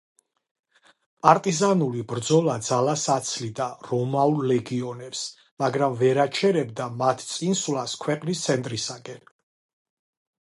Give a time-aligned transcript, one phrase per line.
[1.25, 5.21] პარტიზანული ბრძოლა ძალას აცლიდა რომაულ ლეგიონებს,
[5.63, 9.21] მაგრამ ვერ აჩერებდა მათ წინსვლას ქვეყნის ცენტრისაკენ.